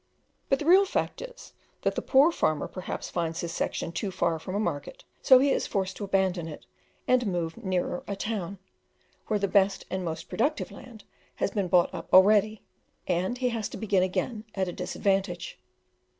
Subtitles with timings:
[0.49, 1.53] But the real fact is,
[1.83, 5.37] that the poor farmer perhaps finds his section is too far from a market, so
[5.37, 6.65] he is forced to abandon it
[7.07, 8.57] and move nearer a town,
[9.27, 11.03] where the best and most productive land
[11.35, 12.63] has been bought up already;
[13.07, 15.59] and he has to begin again at a disadvantage.